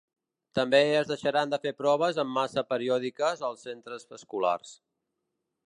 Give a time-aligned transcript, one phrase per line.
[0.59, 4.73] També es deixaran de fer proves en massa periòdiques als centres escolars.